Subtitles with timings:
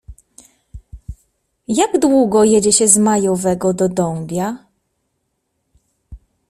[1.67, 4.65] Jak długo jedzie się z Majowego do Dąbia?